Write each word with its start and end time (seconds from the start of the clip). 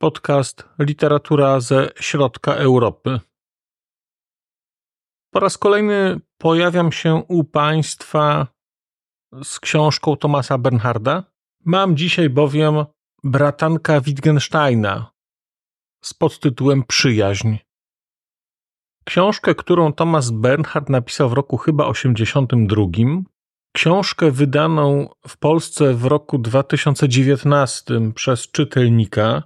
Podcast 0.00 0.68
Literatura 0.78 1.60
ze 1.60 1.90
środka 2.00 2.54
Europy. 2.54 3.20
Po 5.30 5.40
raz 5.40 5.58
kolejny 5.58 6.20
pojawiam 6.38 6.92
się 6.92 7.14
u 7.14 7.44
Państwa 7.44 8.46
z 9.42 9.60
książką 9.60 10.16
Tomasa 10.16 10.58
Bernharda. 10.58 11.24
Mam 11.64 11.96
dzisiaj 11.96 12.30
bowiem 12.30 12.74
bratanka 13.24 14.00
Wittgensteina 14.00 15.12
z 16.04 16.14
podtytułem 16.14 16.84
Przyjaźń. 16.84 17.56
Książkę, 19.04 19.54
którą 19.54 19.92
Thomas 19.92 20.30
Bernhard 20.30 20.88
napisał 20.88 21.28
w 21.28 21.32
roku 21.32 21.56
chyba 21.56 21.86
82. 21.86 22.82
Książkę 23.72 24.30
wydaną 24.30 25.08
w 25.28 25.36
Polsce 25.36 25.94
w 25.94 26.04
roku 26.04 26.38
2019 26.38 28.12
przez 28.14 28.50
czytelnika. 28.50 29.42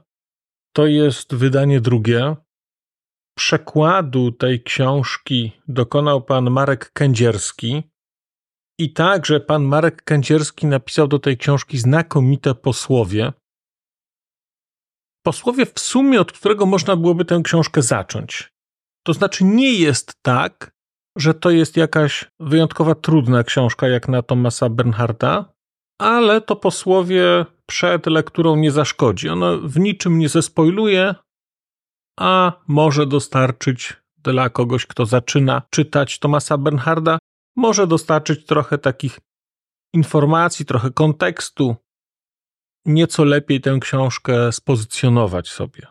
To 0.73 0.87
jest 0.87 1.35
wydanie 1.35 1.81
drugie. 1.81 2.37
Przekładu 3.39 4.33
tej 4.33 4.63
książki 4.63 5.53
dokonał 5.69 6.23
pan 6.23 6.51
Marek 6.51 6.93
Kędzierski. 6.93 7.83
I 8.79 8.93
także 8.93 9.41
pan 9.41 9.63
Marek 9.65 10.03
Kędzierski 10.03 10.67
napisał 10.67 11.09
do 11.09 11.19
tej 11.19 11.37
książki 11.37 11.79
znakomite 11.79 12.55
posłowie. 12.55 13.33
Posłowie 15.25 15.67
w 15.67 15.81
sumie, 15.81 16.21
od 16.21 16.33
którego 16.33 16.67
można 16.67 16.97
byłoby 16.97 17.25
tę 17.25 17.41
książkę 17.45 17.83
zacząć. 17.83 18.53
To 19.07 19.13
znaczy, 19.13 19.45
nie 19.45 19.73
jest 19.73 20.15
tak, 20.23 20.73
że 21.17 21.35
to 21.35 21.51
jest 21.51 21.77
jakaś 21.77 22.31
wyjątkowa 22.41 22.95
trudna 22.95 23.45
książka 23.45 23.89
jak 23.89 24.09
na 24.09 24.23
Thomasa 24.23 24.69
Bernharda, 24.69 25.52
ale 26.03 26.41
to 26.41 26.57
posłowie 26.57 27.47
przed 27.67 28.07
lekturą 28.07 28.57
nie 28.57 28.71
zaszkodzi. 28.71 29.29
Ono 29.29 29.59
w 29.59 29.79
niczym 29.79 30.19
nie 30.19 30.29
zespoiluje, 30.29 31.15
a 32.21 32.53
może 32.69 33.07
dostarczyć 33.07 33.97
dla 34.19 34.51
kogoś, 34.51 34.87
kto 34.87 35.07
zaczyna 35.07 35.63
czytać 35.71 36.19
Thomasa 36.19 36.59
Bernharda, 36.59 37.19
może 37.57 37.87
dostarczyć 37.87 38.47
trochę 38.47 38.79
takich 38.79 39.19
informacji, 39.95 40.65
trochę 40.65 40.91
kontekstu, 40.91 41.77
nieco 42.87 43.25
lepiej 43.25 43.61
tę 43.61 43.79
książkę 43.81 44.53
spozycjonować 44.53 45.49
sobie. 45.49 45.87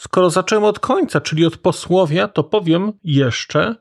Skoro 0.00 0.30
zacząłem 0.30 0.64
od 0.64 0.80
końca, 0.80 1.20
czyli 1.20 1.46
od 1.46 1.56
posłowia, 1.56 2.28
to 2.28 2.44
powiem 2.44 2.92
jeszcze, 3.04 3.76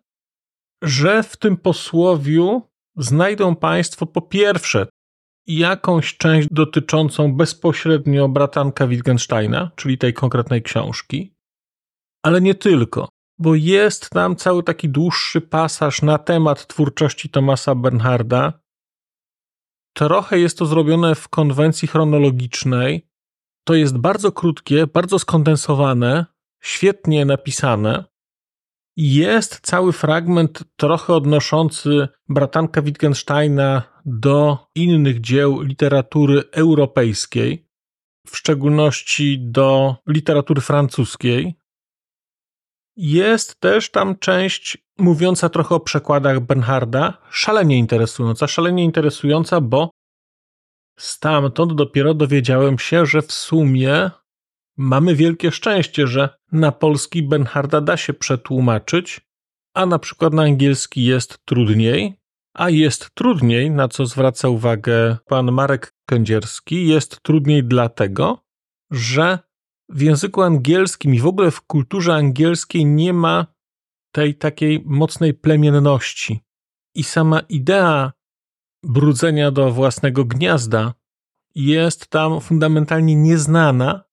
że 0.83 1.23
w 1.23 1.37
tym 1.37 1.57
posłowiu 1.57 2.70
znajdą 3.03 3.55
Państwo 3.55 4.05
po 4.05 4.21
pierwsze 4.21 4.87
jakąś 5.47 6.17
część 6.17 6.47
dotyczącą 6.51 7.33
bezpośrednio 7.33 8.29
bratanka 8.29 8.87
Wittgensteina, 8.87 9.71
czyli 9.75 9.97
tej 9.97 10.13
konkretnej 10.13 10.61
książki, 10.61 11.33
ale 12.23 12.41
nie 12.41 12.55
tylko 12.55 13.07
bo 13.41 13.55
jest 13.55 14.09
tam 14.09 14.35
cały 14.35 14.63
taki 14.63 14.89
dłuższy 14.89 15.41
pasaż 15.41 16.01
na 16.01 16.17
temat 16.17 16.67
twórczości 16.67 17.29
Thomasa 17.29 17.75
Bernharda. 17.75 18.53
Trochę 19.93 20.39
jest 20.39 20.57
to 20.57 20.65
zrobione 20.65 21.15
w 21.15 21.29
konwencji 21.29 21.87
chronologicznej. 21.87 23.07
To 23.63 23.73
jest 23.73 23.97
bardzo 23.97 24.31
krótkie, 24.31 24.87
bardzo 24.87 25.19
skondensowane, 25.19 26.25
świetnie 26.63 27.25
napisane. 27.25 28.10
Jest 28.97 29.59
cały 29.61 29.93
fragment 29.93 30.63
trochę 30.75 31.13
odnoszący 31.13 32.07
bratanka 32.29 32.81
Wittgensteina 32.81 33.83
do 34.05 34.57
innych 34.75 35.21
dzieł 35.21 35.61
literatury 35.61 36.43
europejskiej, 36.51 37.67
w 38.27 38.37
szczególności 38.37 39.39
do 39.39 39.95
literatury 40.07 40.61
francuskiej. 40.61 41.55
Jest 42.97 43.59
też 43.59 43.91
tam 43.91 44.17
część 44.19 44.77
mówiąca 44.97 45.49
trochę 45.49 45.75
o 45.75 45.79
przekładach 45.79 46.39
Bernharda, 46.39 47.17
szalenie 47.31 47.77
interesująca, 47.77 48.47
szalenie 48.47 48.83
interesująca, 48.83 49.61
bo 49.61 49.89
stamtąd 50.99 51.73
dopiero 51.73 52.13
dowiedziałem 52.13 52.79
się, 52.79 53.05
że 53.05 53.21
w 53.21 53.31
sumie 53.31 54.11
mamy 54.81 55.15
wielkie 55.15 55.51
szczęście, 55.51 56.07
że 56.07 56.29
na 56.51 56.71
polski 56.71 57.23
Bernharda 57.23 57.81
da 57.81 57.97
się 57.97 58.13
przetłumaczyć, 58.13 59.21
a 59.73 59.85
na 59.85 59.99
przykład 59.99 60.33
na 60.33 60.43
angielski 60.43 61.03
jest 61.03 61.45
trudniej, 61.45 62.15
a 62.53 62.69
jest 62.69 63.09
trudniej, 63.13 63.71
na 63.71 63.87
co 63.87 64.05
zwraca 64.05 64.49
uwagę 64.49 65.17
pan 65.25 65.51
Marek 65.51 65.93
Kędzierski, 66.09 66.87
jest 66.87 67.21
trudniej 67.21 67.63
dlatego, 67.63 68.43
że 68.91 69.39
w 69.89 70.01
języku 70.01 70.41
angielskim 70.41 71.15
i 71.15 71.19
w 71.19 71.27
ogóle 71.27 71.51
w 71.51 71.61
kulturze 71.61 72.13
angielskiej 72.13 72.85
nie 72.85 73.13
ma 73.13 73.47
tej 74.11 74.35
takiej 74.35 74.83
mocnej 74.85 75.33
plemienności. 75.33 76.41
I 76.95 77.03
sama 77.03 77.39
idea 77.39 78.11
brudzenia 78.83 79.51
do 79.51 79.71
własnego 79.71 80.25
gniazda 80.25 80.93
jest 81.55 82.07
tam 82.07 82.41
fundamentalnie 82.41 83.15
nieznana. 83.15 84.10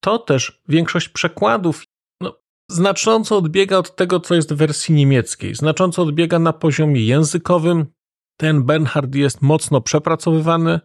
To 0.00 0.18
też 0.18 0.62
większość 0.68 1.08
przekładów 1.08 1.84
no, 2.20 2.40
znacząco 2.70 3.36
odbiega 3.36 3.78
od 3.78 3.96
tego, 3.96 4.20
co 4.20 4.34
jest 4.34 4.52
w 4.52 4.56
wersji 4.56 4.94
niemieckiej. 4.94 5.54
Znacząco 5.54 6.02
odbiega 6.02 6.38
na 6.38 6.52
poziomie 6.52 7.00
językowym. 7.00 7.86
Ten 8.36 8.64
Bernhard 8.64 9.14
jest 9.14 9.42
mocno 9.42 9.80
przepracowywany, 9.80 10.80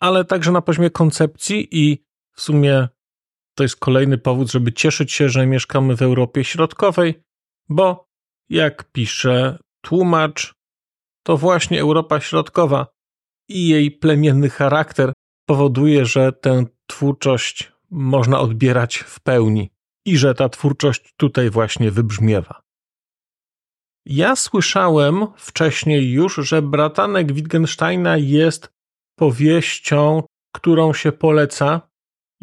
ale 0.00 0.24
także 0.24 0.52
na 0.52 0.62
poziomie 0.62 0.90
koncepcji 0.90 1.68
i 1.70 2.04
w 2.36 2.40
sumie 2.40 2.88
to 3.54 3.62
jest 3.62 3.76
kolejny 3.76 4.18
powód, 4.18 4.52
żeby 4.52 4.72
cieszyć 4.72 5.12
się, 5.12 5.28
że 5.28 5.46
mieszkamy 5.46 5.96
w 5.96 6.02
Europie 6.02 6.44
Środkowej, 6.44 7.22
bo 7.68 8.08
jak 8.48 8.92
pisze 8.92 9.58
tłumacz, 9.80 10.54
to 11.22 11.36
właśnie 11.36 11.80
Europa 11.80 12.20
Środkowa 12.20 12.86
i 13.48 13.68
jej 13.68 13.90
plemienny 13.90 14.50
charakter 14.50 15.12
powoduje, 15.46 16.06
że 16.06 16.32
tę 16.32 16.64
twórczość 16.86 17.72
można 17.90 18.40
odbierać 18.40 18.96
w 18.96 19.20
pełni 19.20 19.70
i 20.06 20.18
że 20.18 20.34
ta 20.34 20.48
twórczość 20.48 21.14
tutaj 21.16 21.50
właśnie 21.50 21.90
wybrzmiewa. 21.90 22.62
Ja 24.06 24.36
słyszałem 24.36 25.26
wcześniej 25.36 26.12
już, 26.12 26.34
że 26.34 26.62
Bratanek 26.62 27.32
Wittgensteina 27.32 28.16
jest 28.16 28.72
powieścią, 29.18 30.22
którą 30.54 30.92
się 30.92 31.12
poleca 31.12 31.80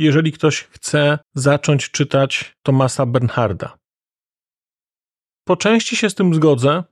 jeżeli 0.02 0.32
ktoś 0.32 0.64
chce 0.64 1.20
zacząć 1.36 1.92
czytać 1.92 2.56
Tomasa 2.64 3.06
Bernharda. 3.06 3.78
Po 5.48 5.58
części 5.58 5.96
się 5.96 6.10
z 6.10 6.16
tym 6.16 6.34
zgodzę. 6.36 6.84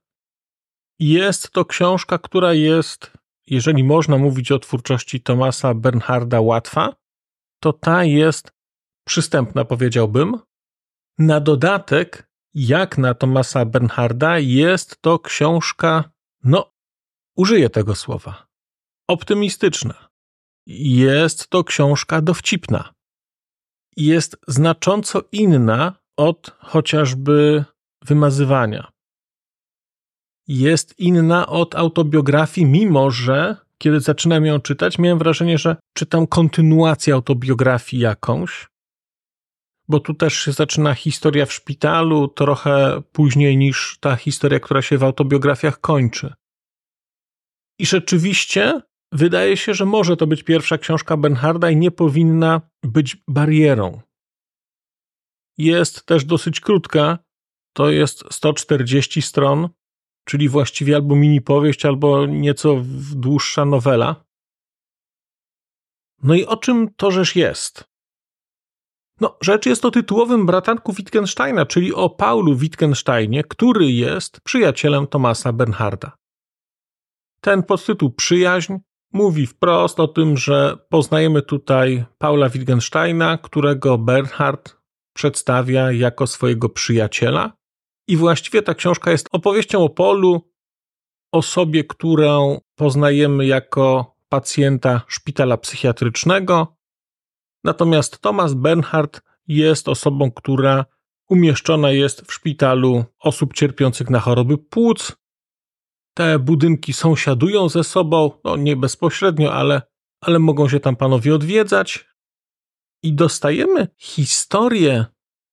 Jest 1.00 1.52
to 1.52 1.66
książka, 1.66 2.18
która 2.18 2.54
jest, 2.54 3.12
jeżeli 3.48 3.84
można 3.84 4.18
mówić 4.18 4.52
o 4.52 4.60
twórczości 4.60 5.22
Tomasa 5.22 5.74
Bernharda 5.74 6.42
łatwa, 6.42 6.96
to 7.59 7.74
ta 7.74 8.03
jest 8.03 8.52
przystępna, 9.08 9.66
powiedziałbym. 9.66 10.39
Na 11.18 11.39
dodatek, 11.39 12.30
jak 12.54 12.98
na 12.98 13.13
Tomasa 13.13 13.66
Bernharda, 13.66 14.39
jest 14.39 15.01
to 15.01 15.19
książka, 15.19 16.12
no, 16.44 16.72
użyję 17.36 17.69
tego 17.69 17.95
słowa, 17.95 18.48
optymistyczna. 19.07 20.10
Jest 20.68 21.48
to 21.50 21.63
książka 21.63 22.22
dowcipna 22.22 22.94
jest 24.00 24.38
znacząco 24.48 25.22
inna 25.31 25.95
od 26.18 26.56
chociażby 26.60 27.66
wymazywania. 28.01 28.92
Jest 30.48 31.00
inna 31.00 31.48
od 31.48 31.75
autobiografii, 31.75 32.68
mimo 32.68 33.12
że 33.12 33.56
kiedy 33.81 34.00
zaczynam 34.00 34.46
ją 34.46 34.60
czytać, 34.60 35.00
miałem 35.00 35.20
wrażenie, 35.20 35.58
że 35.58 35.76
czytam 35.98 36.28
kontynuację 36.28 37.14
autobiografii 37.14 38.04
jakąś, 38.04 38.68
bo 39.88 40.00
tu 40.00 40.14
też 40.14 40.34
się 40.34 40.52
zaczyna 40.52 40.94
historia 40.94 41.46
w 41.46 41.54
szpitalu 41.54 42.28
trochę 42.28 43.02
później 43.12 43.58
niż 43.58 43.98
ta 44.00 44.16
historia, 44.16 44.60
która 44.60 44.81
się 44.81 44.98
w 44.98 45.04
autobiografiach 45.04 45.80
kończy. 45.80 46.34
I 47.80 47.86
rzeczywiście 47.86 48.81
Wydaje 49.12 49.58
się, 49.58 49.74
że 49.74 49.86
może 49.86 50.18
to 50.18 50.28
być 50.28 50.44
pierwsza 50.44 50.78
książka 50.78 51.18
Benharda 51.18 51.70
i 51.70 51.76
nie 51.76 51.92
powinna 51.92 52.62
być 52.84 53.18
barierą. 53.28 54.02
jest 55.58 56.06
też 56.06 56.26
dosyć 56.26 56.60
krótka. 56.60 57.20
To 57.74 57.90
jest 57.90 58.24
140 58.31 59.22
stron, 59.22 59.70
czyli 60.30 60.50
właściwie 60.50 60.96
albo 60.96 61.16
mini 61.16 61.42
powieść, 61.42 61.86
albo 61.86 62.26
nieco 62.26 62.81
dłuższa 63.16 63.66
nowela. 63.66 64.26
No 66.24 66.36
i 66.36 66.46
o 66.46 66.58
czym 66.58 66.94
to 66.96 67.12
rzecz 67.12 67.36
jest? 67.36 67.84
No, 69.22 69.38
rzecz 69.42 69.66
jest 69.66 69.86
o 69.86 69.92
tytułowym 69.92 70.46
bratanku 70.46 70.94
Wittgensteina, 70.94 71.66
czyli 71.66 71.94
o 71.94 72.10
Paulu 72.10 72.56
Wittgensteinie, 72.56 73.44
który 73.44 73.92
jest 73.92 74.42
przyjacielem 74.42 75.08
Tomasa 75.08 75.54
Bernharda. 75.54 76.18
Ten 77.42 77.64
podtytuł 77.64 78.12
Przyjaźń 78.12 78.74
mówi 79.14 79.48
wprost 79.48 80.00
o 80.00 80.08
tym, 80.08 80.38
że 80.38 80.78
poznajemy 80.90 81.42
tutaj 81.42 82.06
Paula 82.18 82.50
Wittgensteina, 82.50 83.38
którego 83.38 83.98
Bernhard 83.98 84.78
przedstawia 85.14 85.92
jako 85.92 86.28
swojego 86.28 86.70
przyjaciela. 86.70 87.58
I 88.09 88.17
właściwie 88.17 88.61
ta 88.61 88.73
książka 88.73 89.11
jest 89.11 89.27
opowieścią 89.31 89.83
o 89.83 89.89
Polu, 89.89 90.51
osobie, 91.31 91.83
którą 91.83 92.61
poznajemy 92.75 93.45
jako 93.45 94.15
pacjenta 94.29 95.01
szpitala 95.07 95.57
psychiatrycznego. 95.57 96.77
Natomiast 97.63 98.19
Thomas 98.19 98.53
Bernhard 98.53 99.21
jest 99.47 99.89
osobą, 99.89 100.31
która 100.31 100.85
umieszczona 101.29 101.91
jest 101.91 102.21
w 102.21 102.33
szpitalu 102.33 103.06
osób 103.19 103.53
cierpiących 103.53 104.09
na 104.09 104.19
choroby 104.19 104.57
płuc. 104.57 105.17
Te 106.13 106.39
budynki 106.39 106.94
sąsiadują 106.94 107.69
ze 107.69 107.83
sobą, 107.83 108.31
no 108.44 108.56
nie 108.56 108.75
bezpośrednio, 108.75 109.53
ale, 109.53 109.81
ale 110.21 110.39
mogą 110.39 110.69
się 110.69 110.79
tam 110.79 110.95
panowie 110.95 111.35
odwiedzać. 111.35 112.09
I 113.03 113.13
dostajemy 113.13 113.88
historię 113.97 115.06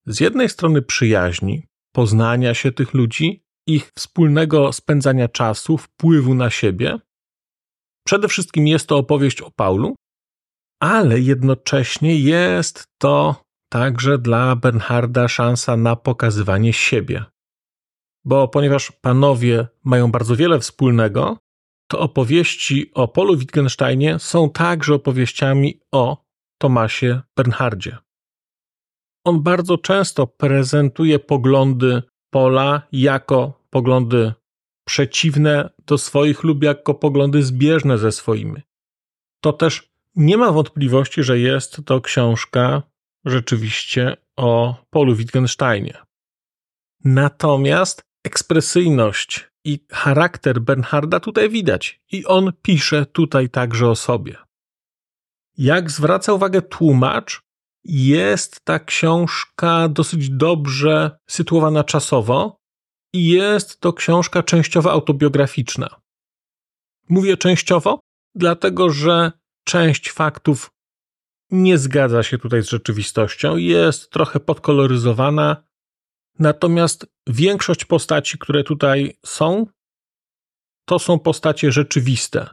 z 0.07 0.21
jednej 0.21 0.49
strony 0.49 0.83
przyjaźni, 0.83 1.67
poznania 1.97 2.55
się 2.55 2.73
tych 2.73 2.95
ludzi, 2.95 3.43
ich 3.67 3.93
wspólnego 3.95 4.73
spędzania 4.73 5.29
czasu, 5.29 5.79
wpływu 5.79 6.35
na 6.35 6.51
siebie. 6.51 6.99
Przede 8.07 8.29
wszystkim 8.29 8.67
jest 8.67 8.89
to 8.89 8.99
opowieść 8.99 9.41
o 9.41 9.51
Paulu, 9.51 9.95
ale 10.83 11.21
jednocześnie 11.21 12.21
jest 12.21 12.87
to 12.99 13.45
także 13.73 14.19
dla 14.19 14.57
Bernharda 14.57 15.29
szansa 15.29 15.77
na 15.77 15.97
pokazywanie 15.97 16.73
siebie. 16.73 17.25
Bo 18.25 18.49
ponieważ 18.49 18.93
panowie 18.93 19.67
mają 19.85 20.11
bardzo 20.11 20.37
wiele 20.37 20.61
wspólnego, 20.61 21.39
to 21.91 22.01
opowieści 22.01 22.91
o 22.95 23.09
Polu 23.09 23.37
Wittgensteinie 23.37 24.19
są 24.19 24.51
także 24.51 24.95
opowieściami 24.95 25.81
o 25.93 26.25
Tomasie 26.59 27.21
Bernhardzie. 27.37 28.06
On 29.27 29.43
bardzo 29.43 29.79
często 29.79 30.27
prezentuje 30.27 31.19
poglądy 31.19 32.03
Pola 32.31 32.83
jako 32.93 33.65
poglądy 33.71 34.33
przeciwne 34.85 35.71
do 35.87 35.99
swoich 35.99 36.45
lub 36.45 36.63
jako 36.63 36.95
poglądy 36.95 37.43
zbieżne 37.43 37.99
ze 37.99 38.13
swoimi. 38.13 38.63
To 39.41 39.53
też 39.53 39.93
nie 40.17 40.37
ma 40.37 40.53
wątpliwości, 40.53 41.23
że 41.23 41.39
jest 41.39 41.81
to 41.85 42.01
książka 42.01 42.83
rzeczywiście 43.25 44.17
o 44.37 44.77
Polu 44.91 45.15
Wittgensteinie. 45.15 45.99
Natomiast 47.05 48.03
ekspresyjność 48.25 49.51
i 49.65 49.87
charakter 49.91 50.61
Bernharda 50.61 51.21
tutaj 51.21 51.51
widać 51.51 52.01
i 52.13 52.27
on 52.27 52.53
pisze 52.63 53.07
tutaj 53.07 53.49
także 53.49 53.89
o 53.89 53.97
sobie. 53.97 54.37
Jak 55.59 55.91
zwraca 55.91 56.33
uwagę 56.33 56.63
tłumacz, 56.63 57.46
jest 57.89 58.61
ta 58.65 58.79
książka 58.79 59.89
dosyć 59.89 60.31
dobrze 60.31 61.19
sytuowana 61.31 61.85
czasowo 61.85 62.61
i 63.13 63.29
jest 63.29 63.81
to 63.81 63.93
książka 63.93 64.43
częściowo 64.43 64.93
autobiograficzna. 64.93 66.01
Mówię 67.09 67.37
częściowo, 67.37 68.01
dlatego 68.35 68.91
że 68.91 69.33
część 69.65 70.11
faktów 70.11 70.71
nie 71.51 71.79
zgadza 71.79 72.23
się 72.23 72.39
tutaj 72.39 72.63
z 72.63 72.69
rzeczywistością, 72.69 73.57
jest 73.57 74.11
trochę 74.11 74.41
podkoloryzowana, 74.41 75.65
natomiast 76.39 77.07
większość 77.27 77.85
postaci, 77.85 78.39
które 78.39 78.65
tutaj 78.65 79.19
są, 79.27 79.67
to 80.89 80.99
są 80.99 81.19
postacie 81.19 81.73
rzeczywiste. 81.73 82.47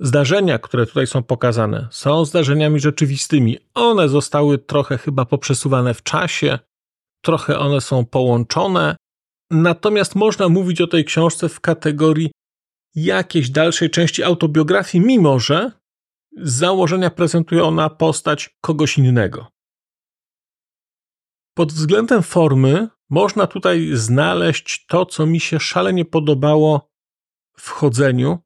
Zdarzenia, 0.00 0.58
które 0.58 0.86
tutaj 0.86 1.06
są 1.06 1.22
pokazane, 1.22 1.88
są 1.90 2.24
zdarzeniami 2.24 2.80
rzeczywistymi. 2.80 3.58
One 3.74 4.08
zostały 4.08 4.58
trochę 4.58 4.98
chyba 4.98 5.24
poprzesuwane 5.24 5.94
w 5.94 6.02
czasie, 6.02 6.58
trochę 7.24 7.58
one 7.58 7.80
są 7.80 8.04
połączone. 8.04 8.96
Natomiast 9.50 10.14
można 10.14 10.48
mówić 10.48 10.80
o 10.80 10.86
tej 10.86 11.04
książce 11.04 11.48
w 11.48 11.60
kategorii 11.60 12.30
jakiejś 12.94 13.50
dalszej 13.50 13.90
części 13.90 14.22
autobiografii, 14.22 15.06
mimo 15.06 15.38
że 15.38 15.72
z 16.36 16.52
założenia 16.52 17.10
prezentuje 17.10 17.64
ona 17.64 17.90
postać 17.90 18.56
kogoś 18.60 18.98
innego. 18.98 19.46
Pod 21.54 21.72
względem 21.72 22.22
formy 22.22 22.88
można 23.10 23.46
tutaj 23.46 23.90
znaleźć 23.92 24.86
to, 24.86 25.06
co 25.06 25.26
mi 25.26 25.40
się 25.40 25.60
szalenie 25.60 26.04
podobało 26.04 26.88
w 27.58 27.68
chodzeniu, 27.68 28.38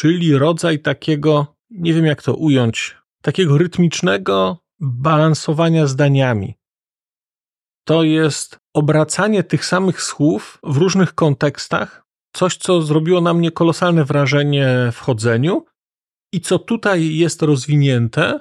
czyli 0.00 0.38
rodzaj 0.38 0.78
takiego, 0.78 1.56
nie 1.70 1.94
wiem 1.94 2.06
jak 2.06 2.22
to 2.22 2.34
ująć, 2.34 2.96
takiego 3.22 3.58
rytmicznego 3.58 4.58
balansowania 4.78 5.86
zdaniami. 5.86 6.54
To 7.84 8.02
jest 8.02 8.58
obracanie 8.74 9.42
tych 9.42 9.64
samych 9.64 10.02
słów 10.02 10.58
w 10.62 10.76
różnych 10.76 11.14
kontekstach, 11.14 12.06
coś 12.32 12.56
co 12.56 12.82
zrobiło 12.82 13.20
na 13.20 13.34
mnie 13.34 13.50
kolosalne 13.50 14.04
wrażenie 14.04 14.68
w 14.92 14.98
chodzeniu 14.98 15.64
i 16.32 16.40
co 16.40 16.58
tutaj 16.58 17.16
jest 17.16 17.42
rozwinięte 17.42 18.40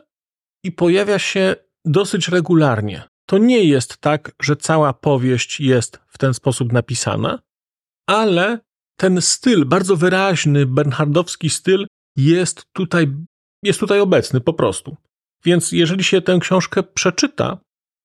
i 0.64 0.72
pojawia 0.72 1.20
się 1.20 1.56
dosyć 1.86 2.28
regularnie. 2.28 3.04
To 3.26 3.38
nie 3.38 3.64
jest 3.64 3.98
tak, 3.98 4.32
że 4.42 4.56
cała 4.56 4.94
powieść 4.94 5.60
jest 5.60 6.00
w 6.08 6.18
ten 6.18 6.34
sposób 6.34 6.74
napisana, 6.74 7.40
ale 8.08 8.60
ten 9.00 9.22
styl, 9.22 9.66
bardzo 9.66 9.96
wyraźny, 9.96 10.66
bernhardowski 10.66 11.50
styl, 11.50 11.88
jest 12.16 12.66
tutaj, 12.74 13.08
jest 13.64 13.80
tutaj 13.80 14.00
obecny 14.00 14.42
po 14.42 14.54
prostu. 14.54 14.98
Więc 15.46 15.72
jeżeli 15.72 16.04
się 16.04 16.22
tę 16.22 16.38
książkę 16.42 16.84
przeczyta, 16.84 17.58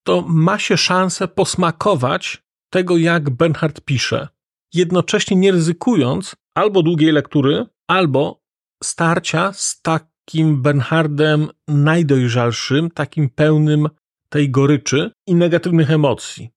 to 0.06 0.25
ma 0.29 0.58
się 0.58 0.76
szansę 0.76 1.28
posmakować 1.28 2.42
tego, 2.73 2.97
jak 2.97 3.30
Bernhard 3.30 3.80
pisze, 3.80 4.28
jednocześnie 4.75 5.37
nie 5.37 5.52
ryzykując 5.52 6.35
albo 6.57 6.83
długiej 6.83 7.12
lektury, 7.12 7.66
albo 7.88 8.40
starcia 8.83 9.52
z 9.52 9.80
takim 9.83 10.62
Bernhardem 10.62 11.49
najdojrzalszym, 11.68 12.90
takim 12.90 13.30
pełnym 13.30 13.88
tej 14.28 14.50
goryczy 14.50 15.11
i 15.26 15.35
negatywnych 15.35 15.90
emocji. 15.90 16.50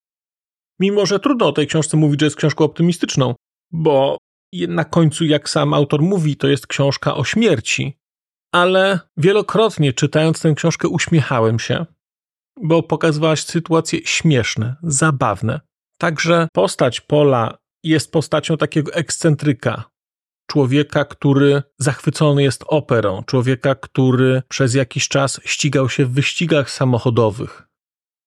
Mimo, 0.80 1.06
że 1.06 1.20
trudno 1.20 1.48
o 1.48 1.52
tej 1.52 1.68
książce 1.68 1.98
mówić, 1.98 2.20
że 2.20 2.26
jest 2.26 2.36
książką 2.36 2.66
optymistyczną, 2.66 3.36
bo 3.72 4.18
na 4.68 4.86
końcu, 4.86 5.26
jak 5.26 5.50
sam 5.50 5.74
autor 5.74 6.02
mówi, 6.02 6.36
to 6.36 6.48
jest 6.48 6.68
książka 6.68 7.16
o 7.16 7.24
śmierci. 7.24 7.98
Ale 8.52 9.00
wielokrotnie 9.18 9.94
czytając 9.94 10.42
tę 10.42 10.54
książkę 10.54 10.88
uśmiechałem 10.88 11.60
się, 11.60 11.86
bo 12.62 12.84
pokazywałaś 12.84 13.44
sytuacje 13.44 14.00
śmieszne, 14.06 14.76
zabawne. 14.84 15.62
Także 15.98 16.48
postać 16.54 17.02
Pola 17.02 17.58
jest 17.84 18.12
postacią 18.12 18.58
takiego 18.58 18.94
ekscentryka, 18.94 19.84
człowieka, 20.48 21.06
który 21.06 21.64
zachwycony 21.80 22.44
jest 22.44 22.64
operą, 22.68 23.24
człowieka, 23.24 23.76
który 23.76 24.42
przez 24.48 24.74
jakiś 24.74 25.08
czas 25.08 25.42
ścigał 25.46 25.90
się 25.90 26.06
w 26.06 26.12
wyścigach 26.12 26.72
samochodowych. 26.72 27.68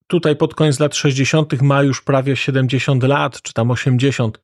Tutaj 0.06 0.36
pod 0.36 0.54
koniec 0.54 0.80
lat 0.80 0.96
60. 0.96 1.62
ma 1.62 1.82
już 1.82 2.02
prawie 2.02 2.36
70 2.36 3.02
lat, 3.02 3.42
czy 3.42 3.52
tam 3.52 3.70
80 3.70 4.40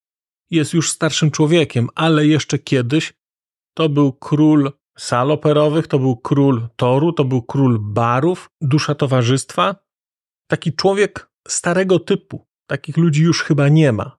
jest 0.50 0.75
już 0.75 0.91
starszym 0.91 1.31
człowiekiem, 1.31 1.88
ale 1.95 2.26
jeszcze 2.26 2.59
kiedyś 2.59 3.12
to 3.75 3.88
był 3.88 4.12
król 4.12 4.73
sal 4.99 5.31
operowych, 5.31 5.87
to 5.87 5.99
był 5.99 6.17
król 6.17 6.69
toru, 6.76 7.12
to 7.12 7.25
był 7.25 7.43
król 7.43 7.79
barów, 7.81 8.50
dusza 8.61 8.95
towarzystwa. 8.95 9.76
Taki 10.50 10.73
człowiek 10.73 11.31
starego 11.49 11.99
typu. 11.99 12.47
Takich 12.67 12.97
ludzi 12.97 13.23
już 13.23 13.43
chyba 13.43 13.69
nie 13.69 13.93
ma. 13.93 14.17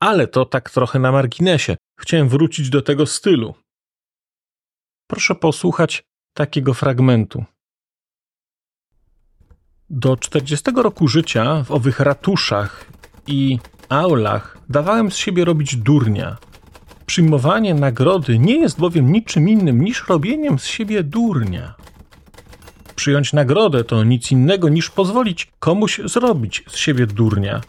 Ale 0.00 0.26
to 0.26 0.44
tak 0.44 0.70
trochę 0.70 0.98
na 0.98 1.12
marginesie. 1.12 1.76
Chciałem 2.00 2.28
wrócić 2.28 2.70
do 2.70 2.82
tego 2.82 3.06
stylu. 3.06 3.54
Proszę 5.06 5.34
posłuchać 5.34 6.02
takiego 6.36 6.74
fragmentu. 6.74 7.44
Do 9.90 10.16
40 10.16 10.70
roku 10.76 11.08
życia 11.08 11.64
w 11.64 11.70
owych 11.70 12.00
ratuszach 12.00 12.86
i 13.26 13.58
aulach 13.92 14.58
dawałem 14.68 15.10
z 15.10 15.16
siebie 15.16 15.44
robić 15.44 15.76
durnia. 15.76 16.36
Przyjmowanie 17.06 17.74
nagrody 17.74 18.38
nie 18.38 18.56
jest 18.56 18.78
bowiem 18.78 19.12
niczym 19.12 19.48
innym 19.48 19.84
niż 19.84 20.08
robieniem 20.08 20.58
z 20.58 20.64
siebie 20.64 21.02
durnia. 21.02 21.74
przyjąć 22.96 23.32
nagrodę 23.32 23.84
to 23.84 24.04
nic 24.04 24.32
innego 24.32 24.68
niż 24.68 24.90
pozwolić 24.90 25.52
komuś 25.58 26.00
zrobić 26.04 26.64
z 26.68 26.76
siebie 26.76 27.06
durnia, 27.06 27.60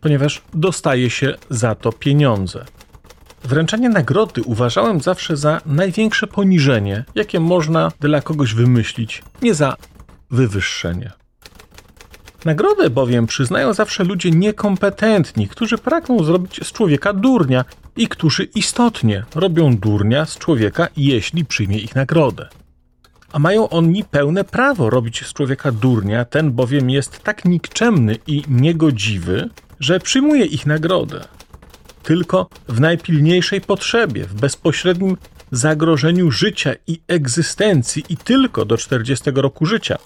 ponieważ 0.00 0.42
dostaje 0.54 1.10
się 1.10 1.34
za 1.50 1.74
to 1.74 1.92
pieniądze. 1.92 2.64
Wręczanie 3.44 3.88
nagrody 3.88 4.42
uważałem 4.42 5.00
zawsze 5.00 5.36
za 5.36 5.60
największe 5.66 6.26
poniżenie, 6.26 7.04
jakie 7.14 7.40
można 7.40 7.92
dla 8.00 8.20
kogoś 8.20 8.54
wymyślić, 8.54 9.22
nie 9.42 9.54
za 9.54 9.76
wywyższenie. 10.30 11.21
Nagrodę 12.44 12.90
bowiem 12.90 13.26
przyznają 13.26 13.72
zawsze 13.72 14.04
ludzie 14.04 14.30
niekompetentni, 14.30 15.48
którzy 15.48 15.78
pragną 15.78 16.24
zrobić 16.24 16.66
z 16.66 16.72
człowieka 16.72 17.12
durnia 17.12 17.64
i 17.96 18.08
którzy 18.08 18.44
istotnie 18.44 19.24
robią 19.34 19.76
durnia 19.76 20.26
z 20.26 20.38
człowieka, 20.38 20.88
jeśli 20.96 21.44
przyjmie 21.44 21.78
ich 21.78 21.94
nagrodę. 21.94 22.48
A 23.32 23.38
mają 23.38 23.68
oni 23.68 24.04
pełne 24.04 24.44
prawo 24.44 24.90
robić 24.90 25.26
z 25.26 25.32
człowieka 25.32 25.72
durnia, 25.72 26.24
ten 26.24 26.52
bowiem 26.52 26.90
jest 26.90 27.22
tak 27.22 27.44
nikczemny 27.44 28.16
i 28.26 28.42
niegodziwy, 28.48 29.48
że 29.80 30.00
przyjmuje 30.00 30.44
ich 30.44 30.66
nagrodę. 30.66 31.24
Tylko 32.02 32.48
w 32.68 32.80
najpilniejszej 32.80 33.60
potrzebie, 33.60 34.24
w 34.24 34.34
bezpośrednim 34.34 35.16
zagrożeniu 35.52 36.30
życia 36.30 36.74
i 36.86 37.00
egzystencji 37.08 38.04
i 38.08 38.16
tylko 38.16 38.64
do 38.64 38.76
40 38.76 39.30
roku 39.34 39.66
życia. 39.66 39.98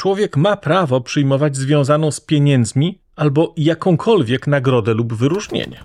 Człowiek 0.00 0.36
ma 0.36 0.56
prawo 0.56 1.00
przyjmować 1.00 1.56
związaną 1.56 2.10
z 2.10 2.20
pieniędzmi 2.20 3.00
albo 3.16 3.54
jakąkolwiek 3.56 4.46
nagrodę 4.46 4.94
lub 4.94 5.14
wyróżnienie. 5.14 5.84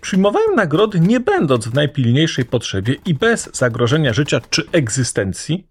Przyjmowałem 0.00 0.54
nagrody 0.56 1.00
nie 1.00 1.20
będąc 1.20 1.68
w 1.68 1.74
najpilniejszej 1.74 2.44
potrzebie 2.44 2.96
i 3.06 3.14
bez 3.14 3.50
zagrożenia 3.52 4.12
życia 4.12 4.40
czy 4.50 4.70
egzystencji, 4.72 5.66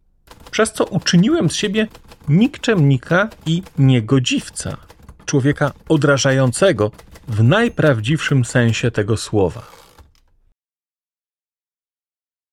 przez 0.51 0.73
co 0.73 0.85
uczyniłem 0.85 1.49
z 1.49 1.55
siebie 1.55 1.87
nikczemnika 2.27 3.29
i 3.45 3.63
niegodziwca, 3.77 4.77
człowieka 5.25 5.71
odrażającego 5.89 6.91
w 7.27 7.43
najprawdziwszym 7.43 8.45
sensie 8.45 8.91
tego 8.91 9.17
słowa. 9.17 9.71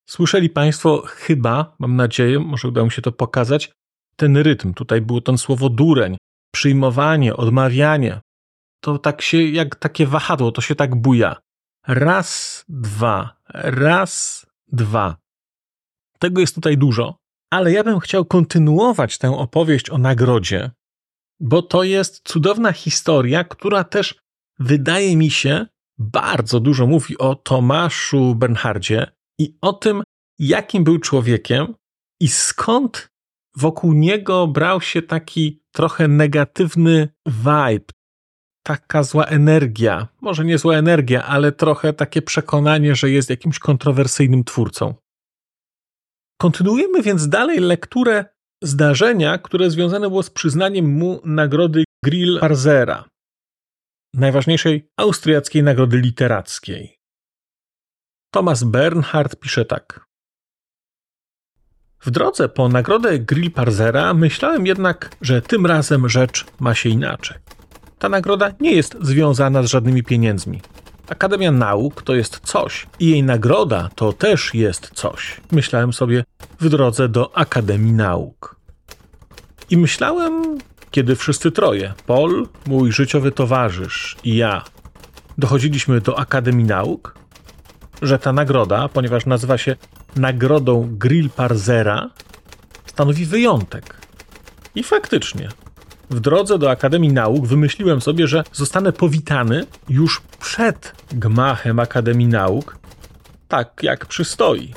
Słyszeli 0.09 0.51
Państwo 0.51 1.03
chyba, 1.07 1.77
mam 1.79 1.97
nadzieję, 1.97 2.39
może 2.39 2.69
uda 2.69 2.85
mi 2.85 2.91
się 2.91 3.03
to 3.03 3.13
pokazać, 3.13 3.73
ten 4.17 4.37
rytm. 4.37 4.75
Tutaj 4.75 5.01
było 5.01 5.21
to 5.21 5.39
słowo 5.39 5.69
dureń, 5.69 6.17
przyjmowanie, 6.55 7.37
odmawianie. 7.37 8.21
To 8.81 8.99
tak 8.99 9.23
się, 9.23 9.43
jak 9.43 9.77
takie 9.77 10.07
wahadło, 10.07 10.53
to 10.53 10.61
się 10.61 10.75
tak 10.75 10.95
buja. 10.95 11.37
Raz, 11.87 12.65
dwa, 12.69 13.37
raz, 13.55 14.47
dwa. 14.73 15.17
Tego 16.19 16.41
jest 16.41 16.55
tutaj 16.55 16.79
dużo, 16.79 17.17
ale 17.51 17.73
ja 17.73 17.85
bym 17.85 18.01
chciał 18.01 18.25
kontynuować 18.25 19.19
tę 19.19 19.37
opowieść 19.37 19.91
o 19.91 19.99
nagrodzie, 19.99 20.71
bo 21.41 21.63
to 21.63 21.83
jest 21.83 22.29
cudowna 22.29 22.73
historia, 22.73 23.45
która 23.45 23.85
też 23.85 24.15
wydaje 24.59 25.17
mi 25.17 25.31
się 25.31 25.67
bardzo 25.99 26.61
dużo 26.61 26.87
mówi 26.87 27.19
o 27.19 27.35
Tomaszu 27.35 28.35
Bernhardzie 28.35 29.07
i 29.39 29.57
o 29.61 29.73
tym, 29.73 30.03
jakim 30.39 30.85
był 30.85 30.99
człowiekiem 30.99 31.75
i 32.21 32.29
skąd 32.29 33.12
wokół 33.57 33.93
niego 33.93 34.47
brał 34.47 34.81
się 34.81 35.03
taki 35.03 35.63
trochę 35.73 36.09
negatywny 36.09 37.09
vibe, 37.27 37.93
taka 38.63 39.03
zła 39.03 39.25
energia. 39.25 40.09
Może 40.21 40.45
nie 40.45 40.59
zła 40.59 40.75
energia, 40.75 41.25
ale 41.25 41.53
trochę 41.53 41.93
takie 41.93 42.23
przekonanie, 42.23 42.95
że 42.95 43.11
jest 43.11 43.31
jakimś 43.31 43.59
kontrowersyjnym 43.59 44.45
twórcą. 44.45 44.95
Kontynuujemy 46.41 47.03
więc 47.03 47.29
dalej 47.29 47.59
lekturę 47.59 48.25
zdarzenia, 48.63 49.39
które 49.39 49.71
związane 49.71 50.09
było 50.09 50.23
z 50.23 50.31
przyznaniem 50.31 50.87
mu 50.87 51.21
nagrody 51.25 51.85
Grill 52.05 52.39
Parzera, 52.41 53.09
najważniejszej 54.15 54.91
austriackiej 54.97 55.63
nagrody 55.63 55.99
literackiej. 55.99 56.99
Thomas 58.35 58.65
Bernhard 58.65 59.37
pisze 59.37 59.65
tak. 59.65 60.07
W 62.05 62.11
drodze 62.11 62.49
po 62.49 62.69
nagrodę 62.69 63.19
Grill 63.19 63.51
Parzera 63.51 64.15
myślałem 64.15 64.67
jednak, 64.67 65.11
że 65.21 65.43
tym 65.43 65.67
razem 65.67 66.09
rzecz 66.09 66.47
ma 66.61 66.75
się 66.75 66.89
inaczej. 66.89 67.37
Ta 67.99 68.09
nagroda 68.09 68.53
nie 68.61 68.73
jest 68.73 68.97
związana 69.01 69.63
z 69.63 69.67
żadnymi 69.67 70.03
pieniędzmi. 70.03 70.61
Akademia 71.09 71.53
Nauk 71.53 72.03
to 72.03 72.15
jest 72.15 72.41
coś 72.45 72.87
i 73.01 73.11
jej 73.11 73.23
nagroda 73.23 73.89
to 73.95 74.13
też 74.13 74.55
jest 74.55 74.91
coś. 74.95 75.41
Myślałem 75.53 75.93
sobie 75.93 76.25
w 76.61 76.69
drodze 76.69 77.09
do 77.09 77.37
Akademii 77.37 77.93
Nauk. 77.93 78.57
I 79.71 79.77
myślałem, 79.77 80.59
kiedy 80.91 81.17
wszyscy 81.17 81.53
troje, 81.53 81.95
Paul, 82.07 82.49
mój 82.67 82.93
życiowy 82.93 83.33
towarzysz 83.33 84.17
i 84.25 84.37
ja, 84.37 84.65
dochodziliśmy 85.39 86.01
do 86.01 86.19
Akademii 86.19 86.67
Nauk, 86.67 87.22
że 88.03 88.19
ta 88.19 88.33
nagroda, 88.33 88.89
ponieważ 88.89 89.27
nazywa 89.27 89.59
się 89.59 89.77
Nagrodą 90.17 90.89
Grill 90.99 91.31
Parzera, 91.31 92.11
stanowi 92.87 93.27
wyjątek. 93.27 93.97
I 94.75 94.83
faktycznie, 94.83 95.49
w 96.11 96.21
drodze 96.21 96.59
do 96.59 96.71
Akademii 96.71 97.13
Nauk 97.13 97.47
wymyśliłem 97.47 98.01
sobie, 98.01 98.27
że 98.27 98.45
zostanę 98.53 98.93
powitany 98.93 99.67
już 99.89 100.23
przed 100.41 100.95
gmachem 101.13 101.79
Akademii 101.79 102.27
Nauk, 102.27 102.79
tak 103.49 103.83
jak 103.83 104.07
przystoi, 104.07 104.75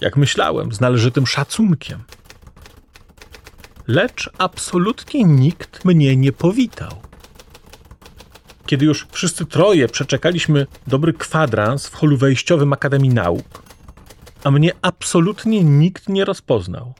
jak 0.00 0.16
myślałem, 0.16 0.72
z 0.72 0.80
należytym 0.80 1.26
szacunkiem. 1.26 1.98
Lecz 3.88 4.30
absolutnie 4.38 5.24
nikt 5.24 5.84
mnie 5.84 6.16
nie 6.16 6.32
powitał. 6.32 7.07
Kiedy 8.68 8.86
już 8.86 9.06
wszyscy 9.10 9.46
troje 9.46 9.88
przeczekaliśmy 9.88 10.66
dobry 10.86 11.12
kwadrans 11.12 11.86
w 11.86 11.94
holu 11.94 12.16
wejściowym 12.16 12.72
Akademii 12.72 13.10
Nauk, 13.10 13.62
a 14.44 14.50
mnie 14.50 14.72
absolutnie 14.82 15.64
nikt 15.64 16.08
nie 16.08 16.24
rozpoznał. 16.24 16.94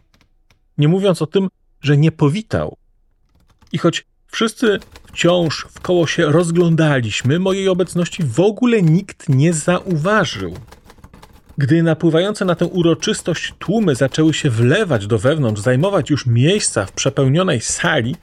Nie 0.78 0.88
mówiąc 0.88 1.22
o 1.22 1.26
tym, 1.26 1.48
że 1.80 1.96
nie 1.96 2.12
powitał. 2.12 2.76
I 3.72 3.78
choć 3.78 4.04
wszyscy 4.26 4.80
wciąż 5.06 5.66
w 5.70 5.80
koło 5.80 6.06
się 6.06 6.26
rozglądaliśmy, 6.26 7.38
mojej 7.38 7.68
obecności 7.68 8.22
w 8.25 8.40
ogóle 8.40 8.82
nikt 8.82 9.28
nie 9.28 9.52
zauważył. 9.52 10.54
Gdy 11.58 11.82
napływające 11.82 12.44
na 12.44 12.54
tę 12.54 12.66
uroczystość 12.66 13.54
tłumy 13.58 13.94
zaczęły 13.94 14.34
się 14.34 14.50
wlewać 14.50 15.06
do 15.06 15.18
wewnątrz, 15.18 15.62
zajmować 15.62 16.10
już 16.10 16.26
miejsca 16.26 16.87
w 16.87 16.92
przepełnionej 16.92 17.60
sali, 17.60 18.16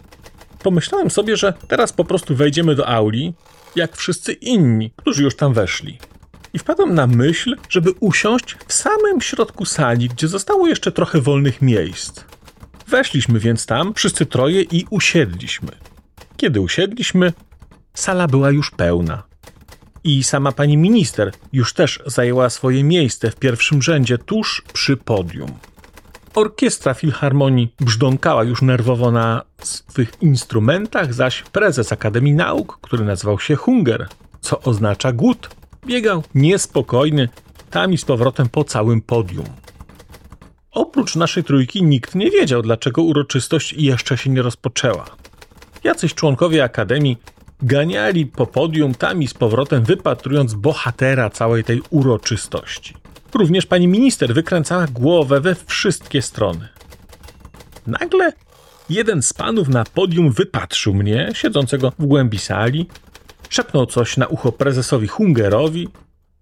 pomyślałem 0.65 1.11
sobie, 1.11 1.37
że 1.37 1.53
teraz 1.67 1.93
po 1.93 2.05
prostu 2.05 2.35
wejdziemy 2.35 2.75
do 2.75 2.87
auli, 2.87 3.33
jak 3.75 3.97
wszyscy 3.97 4.33
inni, 4.33 4.91
którzy 4.95 5.23
już 5.23 5.35
tam 5.35 5.53
weszli. 5.53 5.97
I 6.53 6.59
wpadłem 6.59 6.95
na 6.95 7.07
myśl, 7.07 7.55
żeby 7.69 7.91
usiąść 7.99 8.57
w 8.67 8.73
samym 8.73 9.21
środku 9.21 9.65
sali, 9.65 10.09
gdzie 10.09 10.27
zostało 10.27 10.67
jeszcze 10.67 10.91
trochę 10.91 11.21
wolnych 11.21 11.61
miejsc. 11.61 12.23
Weszliśmy 12.87 13.39
więc 13.39 13.65
tam, 13.65 13.93
wszyscy 13.93 14.25
troje, 14.25 14.61
i 14.61 14.85
usiedliśmy. 14.89 15.71
Kiedy 16.37 16.61
usiedliśmy, 16.61 17.33
sala 17.93 18.27
była 18.27 18.51
już 18.51 18.71
pełna. 18.71 19.23
I 20.03 20.23
sama 20.23 20.51
pani 20.51 20.77
minister 20.77 21.31
już 21.53 21.73
też 21.73 21.99
zajęła 22.05 22.49
swoje 22.49 22.83
miejsce 22.83 23.31
w 23.31 23.35
pierwszym 23.35 23.81
rzędzie, 23.81 24.17
tuż 24.17 24.63
przy 24.73 24.97
podium. 24.97 25.51
Orkiestra 26.35 26.93
Filharmonii 26.93 27.73
brzdąkała 27.79 28.43
już 28.43 28.61
nerwowo 28.61 29.11
na 29.11 29.41
swych 29.63 30.11
instrumentach, 30.21 31.13
zaś 31.13 31.43
prezes 31.43 31.91
Akademii 31.91 32.33
Nauk, 32.33 32.79
który 32.81 33.05
nazywał 33.05 33.39
się 33.39 33.55
Hunger, 33.55 34.07
co 34.41 34.61
oznacza 34.61 35.11
głód, 35.11 35.49
biegał 35.85 36.23
niespokojny 36.35 37.29
tam 37.71 37.93
i 37.93 37.97
z 37.97 38.05
powrotem 38.05 38.49
po 38.49 38.63
całym 38.63 39.01
podium. 39.01 39.45
Oprócz 40.71 41.15
naszej 41.15 41.43
trójki 41.43 41.83
nikt 41.83 42.15
nie 42.15 42.31
wiedział, 42.31 42.61
dlaczego 42.61 43.01
uroczystość 43.01 43.73
jeszcze 43.73 44.17
się 44.17 44.29
nie 44.29 44.41
rozpoczęła. 44.41 45.05
Jacyś 45.83 46.13
członkowie 46.13 46.63
Akademii 46.63 47.17
ganiali 47.61 48.25
po 48.25 48.47
podium 48.47 48.93
tam 48.93 49.23
i 49.23 49.27
z 49.27 49.33
powrotem, 49.33 49.83
wypatrując 49.83 50.53
bohatera 50.53 51.29
całej 51.29 51.63
tej 51.63 51.81
uroczystości. 51.89 53.04
Również 53.35 53.65
pani 53.65 53.87
minister 53.87 54.33
wykręcała 54.33 54.87
głowę 54.87 55.41
we 55.41 55.55
wszystkie 55.55 56.21
strony. 56.21 56.67
Nagle 57.87 58.33
jeden 58.89 59.23
z 59.23 59.33
panów 59.33 59.67
na 59.67 59.83
podium 59.83 60.31
wypatrzył 60.31 60.93
mnie, 60.93 61.31
siedzącego 61.33 61.91
w 61.99 62.05
głębi 62.05 62.37
sali, 62.37 62.87
szepnął 63.49 63.85
coś 63.85 64.17
na 64.17 64.27
ucho 64.27 64.51
prezesowi 64.51 65.07
Hungerowi, 65.07 65.87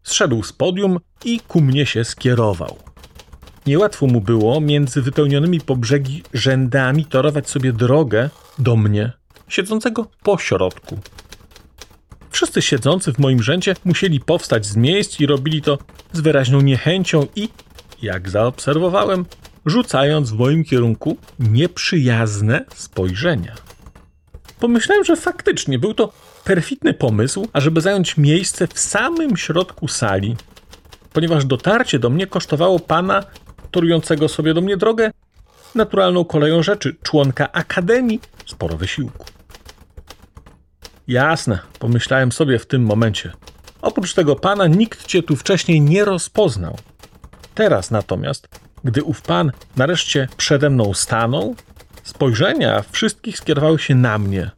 zszedł 0.04 0.44
z 0.44 0.54
podium 0.54 1.00
i 1.26 1.40
ku 1.40 1.62
mnie 1.62 1.86
się 1.86 2.04
skierował. 2.04 2.78
Niełatwo 3.68 4.08
mu 4.08 4.22
było 4.22 4.62
między 4.62 5.02
wypełnionymi 5.02 5.62
po 5.62 5.76
brzegi 5.76 6.24
rzędami 6.34 7.06
torować 7.06 7.50
sobie 7.50 7.74
drogę 7.74 8.30
do 8.60 8.76
mnie, 8.76 9.12
siedzącego 9.48 10.08
po 10.24 10.38
środku. 10.38 11.00
Wszyscy 12.34 12.62
siedzący 12.62 13.14
w 13.14 13.20
moim 13.20 13.44
rzędzie 13.44 13.76
musieli 13.86 14.20
powstać 14.20 14.66
z 14.66 14.76
miejsc 14.76 15.20
i 15.20 15.26
robili 15.26 15.62
to 15.62 15.78
z 16.14 16.20
wyraźną 16.20 16.62
niechęcią 16.62 17.28
i, 17.36 17.50
jak 18.02 18.30
zaobserwowałem, 18.30 19.26
rzucając 19.66 20.32
w 20.32 20.38
moim 20.38 20.64
kierunku 20.64 21.18
nieprzyjazne 21.40 22.66
spojrzenia. 22.76 23.56
Pomyślałem, 24.60 25.04
że 25.04 25.16
faktycznie 25.16 25.80
był 25.80 25.94
to 25.94 26.14
perfidny 26.44 26.94
pomysł, 26.94 27.48
ażeby 27.54 27.82
zająć 27.82 28.18
miejsce 28.18 28.68
w 28.68 28.80
samym 28.80 29.38
środku 29.38 29.88
sali, 29.88 30.36
ponieważ 31.14 31.46
dotarcie 31.46 32.00
do 32.00 32.10
mnie 32.10 32.28
kosztowało 32.28 32.80
pana 32.80 33.24
torującego 33.72 34.28
sobie 34.28 34.54
do 34.54 34.62
mnie 34.62 34.78
drogę 34.78 35.12
naturalną 35.76 36.26
koleją 36.26 36.64
rzeczy, 36.64 36.96
członka 37.04 37.52
Akademii, 37.52 38.20
sporo 38.46 38.78
wysiłku. 38.78 39.26
Jasne, 41.08 41.60
pomyślałem 41.80 42.32
sobie 42.32 42.60
w 42.60 42.66
tym 42.66 42.84
momencie. 42.84 43.34
Oprócz 43.82 44.14
tego 44.14 44.36
pana 44.36 44.68
nikt 44.68 45.06
cię 45.06 45.24
tu 45.24 45.36
wcześniej 45.36 45.82
nie 45.82 46.06
rozpoznał. 46.06 46.78
Teraz 47.56 47.92
natomiast, 47.92 48.48
gdy 48.84 49.04
ów 49.04 49.22
pan 49.22 49.52
nareszcie 49.76 50.28
przede 50.38 50.70
mną 50.70 50.94
stanął, 50.94 51.56
spojrzenia 52.04 52.84
wszystkich 52.92 53.38
skierowały 53.38 53.80
się 53.80 53.96
na 53.96 54.18
mnie. 54.18 54.52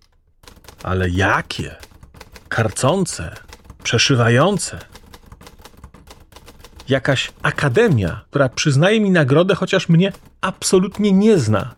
Ale 0.83 1.09
jakie? 1.09 1.75
Karcące, 2.49 3.35
przeszywające. 3.83 4.79
Jakaś 6.89 7.31
akademia, 7.41 8.21
która 8.29 8.49
przyznaje 8.49 9.01
mi 9.01 9.11
nagrodę, 9.11 9.55
chociaż 9.55 9.89
mnie 9.89 10.11
absolutnie 10.41 11.11
nie 11.11 11.37
zna. 11.37 11.75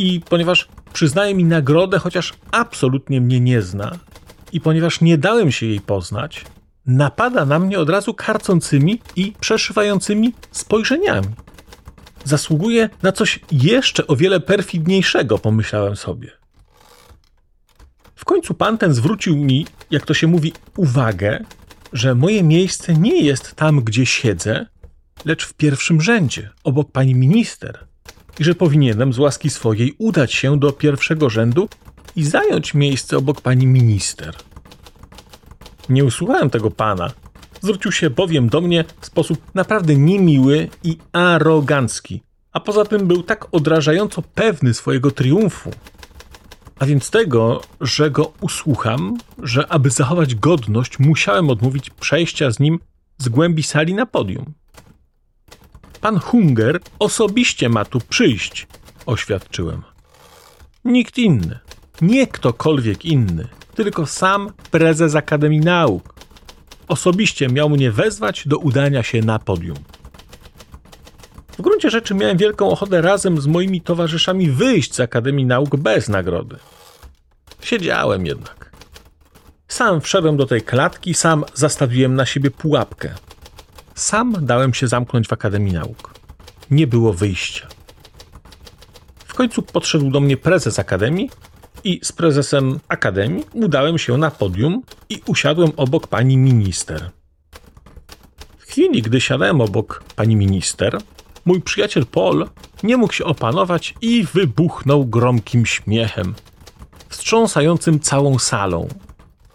I 0.00 0.20
ponieważ 0.20 0.68
przyznaje 0.92 1.34
mi 1.34 1.44
nagrodę, 1.44 1.98
chociaż 1.98 2.32
absolutnie 2.50 3.20
mnie 3.20 3.40
nie 3.40 3.62
zna, 3.62 3.98
i 4.52 4.60
ponieważ 4.60 5.00
nie 5.00 5.18
dałem 5.18 5.52
się 5.52 5.66
jej 5.66 5.80
poznać, 5.80 6.44
napada 6.86 7.44
na 7.44 7.58
mnie 7.58 7.78
od 7.78 7.90
razu 7.90 8.14
karcącymi 8.14 9.00
i 9.16 9.32
przeszywającymi 9.40 10.32
spojrzeniami. 10.50 11.28
Zasługuje 12.24 12.90
na 13.02 13.12
coś 13.12 13.40
jeszcze 13.52 14.06
o 14.06 14.16
wiele 14.16 14.40
perfidniejszego, 14.40 15.38
pomyślałem 15.38 15.96
sobie. 15.96 16.30
W 18.14 18.24
końcu 18.24 18.54
pan 18.54 18.78
ten 18.78 18.94
zwrócił 18.94 19.36
mi, 19.36 19.66
jak 19.90 20.06
to 20.06 20.14
się 20.14 20.26
mówi, 20.26 20.52
uwagę, 20.76 21.44
że 21.92 22.14
moje 22.14 22.42
miejsce 22.42 22.94
nie 22.94 23.22
jest 23.22 23.54
tam, 23.54 23.80
gdzie 23.80 24.06
siedzę, 24.06 24.66
lecz 25.24 25.46
w 25.46 25.54
pierwszym 25.54 26.00
rzędzie, 26.00 26.50
obok 26.64 26.92
pani 26.92 27.14
minister, 27.14 27.89
i 28.40 28.44
że 28.44 28.54
powinienem 28.54 29.12
z 29.12 29.18
łaski 29.18 29.50
swojej 29.50 29.94
udać 29.98 30.32
się 30.32 30.58
do 30.58 30.72
pierwszego 30.72 31.30
rzędu 31.30 31.68
i 32.16 32.24
zająć 32.24 32.74
miejsce 32.74 33.16
obok 33.16 33.40
pani 33.40 33.66
minister. 33.66 34.34
Nie 35.88 36.04
usłuchałem 36.04 36.50
tego 36.50 36.70
pana. 36.70 37.10
Zwrócił 37.60 37.92
się 37.92 38.10
bowiem 38.10 38.48
do 38.48 38.60
mnie 38.60 38.84
w 39.00 39.06
sposób 39.06 39.38
naprawdę 39.54 39.96
niemiły 39.96 40.68
i 40.84 40.96
arogancki, 41.12 42.22
a 42.52 42.60
poza 42.60 42.84
tym 42.84 43.06
był 43.06 43.22
tak 43.22 43.46
odrażająco 43.52 44.22
pewny 44.22 44.74
swojego 44.74 45.10
triumfu. 45.10 45.70
A 46.78 46.86
więc 46.86 47.10
tego, 47.10 47.60
że 47.80 48.10
go 48.10 48.32
usłucham, 48.40 49.18
że 49.42 49.72
aby 49.72 49.90
zachować 49.90 50.34
godność, 50.34 50.98
musiałem 50.98 51.50
odmówić 51.50 51.90
przejścia 51.90 52.50
z 52.50 52.60
nim 52.60 52.78
z 53.18 53.28
głębi 53.28 53.62
sali 53.62 53.94
na 53.94 54.06
podium. 54.06 54.59
Pan 56.00 56.18
Hunger 56.18 56.80
osobiście 56.98 57.68
ma 57.68 57.84
tu 57.84 58.00
przyjść, 58.08 58.66
oświadczyłem. 59.06 59.82
Nikt 60.84 61.18
inny, 61.18 61.58
nie 62.00 62.26
ktokolwiek 62.26 63.04
inny, 63.04 63.48
tylko 63.74 64.06
sam 64.06 64.52
prezes 64.70 65.14
Akademii 65.14 65.60
Nauk. 65.60 66.14
Osobiście 66.88 67.48
miał 67.48 67.70
mnie 67.70 67.90
wezwać 67.90 68.48
do 68.48 68.58
udania 68.58 69.02
się 69.02 69.20
na 69.20 69.38
podium. 69.38 69.76
W 71.58 71.62
gruncie 71.62 71.90
rzeczy 71.90 72.14
miałem 72.14 72.36
wielką 72.36 72.70
ochotę 72.70 73.00
razem 73.00 73.40
z 73.40 73.46
moimi 73.46 73.80
towarzyszami 73.80 74.50
wyjść 74.50 74.94
z 74.94 75.00
Akademii 75.00 75.46
Nauk 75.46 75.76
bez 75.76 76.08
nagrody. 76.08 76.56
Siedziałem 77.62 78.26
jednak. 78.26 78.70
Sam 79.68 80.00
wszedłem 80.00 80.36
do 80.36 80.46
tej 80.46 80.62
klatki, 80.62 81.14
sam 81.14 81.44
zastawiłem 81.54 82.14
na 82.14 82.26
siebie 82.26 82.50
pułapkę. 82.50 83.14
Sam 84.00 84.46
dałem 84.46 84.74
się 84.74 84.88
zamknąć 84.88 85.28
w 85.28 85.32
Akademii 85.32 85.72
Nauk. 85.72 86.14
Nie 86.70 86.86
było 86.86 87.12
wyjścia. 87.12 87.68
W 89.16 89.34
końcu 89.34 89.62
podszedł 89.62 90.10
do 90.10 90.20
mnie 90.20 90.36
prezes 90.36 90.78
Akademii 90.78 91.30
i 91.84 92.00
z 92.02 92.12
prezesem 92.12 92.80
Akademii 92.88 93.44
udałem 93.52 93.98
się 93.98 94.16
na 94.16 94.30
podium 94.30 94.82
i 95.08 95.22
usiadłem 95.26 95.72
obok 95.76 96.06
pani 96.06 96.36
minister. 96.36 97.10
W 98.58 98.62
chwili, 98.62 99.02
gdy 99.02 99.20
siadałem 99.20 99.60
obok 99.60 100.04
pani 100.16 100.36
minister, 100.36 100.98
mój 101.44 101.60
przyjaciel 101.60 102.06
Paul 102.06 102.48
nie 102.82 102.96
mógł 102.96 103.12
się 103.12 103.24
opanować 103.24 103.94
i 104.00 104.24
wybuchnął 104.34 105.06
gromkim 105.06 105.66
śmiechem, 105.66 106.34
wstrząsającym 107.08 108.00
całą 108.00 108.38
salą. 108.38 108.88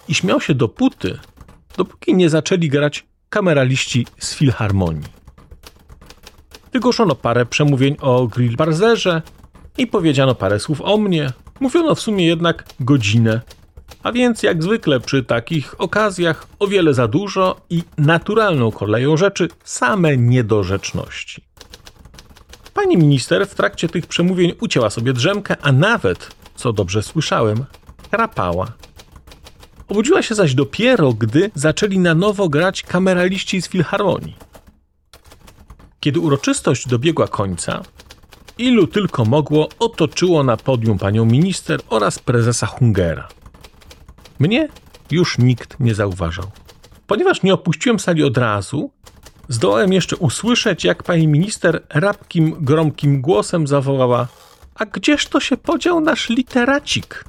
I 0.08 0.14
śmiał 0.14 0.42
się 0.42 0.56
dopóty, 0.56 1.20
dopóki 1.78 2.14
nie 2.14 2.30
zaczęli 2.30 2.70
grać 2.70 3.06
kameraliści 3.36 4.08
z 4.20 4.36
filharmonii. 4.36 5.10
Wygłoszono 6.74 7.16
parę 7.16 7.46
przemówień 7.46 7.96
o 8.02 8.28
Grillbarzerze 8.28 9.22
i 9.78 9.88
powiedziano 9.88 10.36
parę 10.36 10.60
słów 10.60 10.82
o 10.82 10.98
mnie. 10.98 11.32
Mówiono 11.60 11.96
w 11.96 12.00
sumie 12.00 12.28
jednak 12.28 12.64
godzinę. 12.80 13.42
A 14.04 14.12
więc 14.12 14.44
jak 14.44 14.64
zwykle 14.64 15.00
przy 15.00 15.24
takich 15.24 15.82
okazjach 15.82 16.48
o 16.60 16.68
wiele 16.68 16.94
za 16.94 17.08
dużo 17.08 17.62
i 17.70 17.84
naturalną 17.98 18.72
koleją 18.72 19.18
rzeczy 19.18 19.48
same 19.64 20.18
niedorzeczności. 20.18 21.42
Pani 22.74 22.98
minister 22.98 23.48
w 23.48 23.56
trakcie 23.56 23.90
tych 23.90 24.08
przemówień 24.08 24.54
ucięła 24.62 24.90
sobie 24.90 25.14
drzemkę, 25.14 25.56
a 25.62 25.72
nawet, 25.72 26.36
co 26.56 26.74
dobrze 26.74 27.04
słyszałem, 27.04 27.66
krapała. 28.12 28.68
Obudziła 29.90 30.22
się 30.22 30.36
zaś 30.36 30.56
dopiero, 30.56 31.14
gdy 31.14 31.52
zaczęli 31.56 32.00
na 32.00 32.16
nowo 32.16 32.50
grać 32.50 32.84
kameraliści 32.84 33.62
z 33.62 33.70
filharmonii. 33.70 34.36
Kiedy 36.00 36.20
uroczystość 36.20 36.88
dobiegła 36.88 37.28
końca, 37.28 37.84
ilu 38.58 38.88
tylko 38.88 39.26
mogło 39.26 39.70
otoczyło 39.80 40.44
na 40.44 40.58
podium 40.58 40.98
panią 40.98 41.26
minister 41.26 41.80
oraz 41.90 42.20
prezesa 42.20 42.66
Hungera. 42.66 43.28
Mnie 44.40 44.68
już 45.12 45.38
nikt 45.38 45.80
nie 45.80 45.96
zauważał. 45.96 46.46
Ponieważ 47.08 47.44
nie 47.44 47.54
opuściłem 47.54 48.00
sali 48.00 48.24
od 48.24 48.38
razu, 48.38 48.92
zdołałem 49.50 49.94
jeszcze 49.94 50.16
usłyszeć, 50.16 50.84
jak 50.84 51.04
pani 51.04 51.28
minister 51.28 51.84
rabkim, 51.90 52.56
gromkim 52.60 53.22
głosem 53.22 53.68
zawołała: 53.68 54.28
A 54.76 54.86
gdzież 54.86 55.28
to 55.28 55.40
się 55.40 55.58
podział 55.58 56.00
nasz 56.00 56.30
literacik? 56.30 57.26